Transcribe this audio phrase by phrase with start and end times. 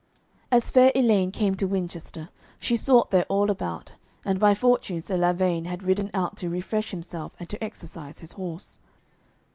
[0.51, 3.91] As fair Elaine came to Winchester, she sought there all about,
[4.25, 8.31] and by fortune Sir Lavaine had ridden out to refresh himself and to exercise his
[8.31, 8.79] horse.